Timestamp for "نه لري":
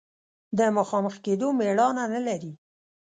2.13-2.51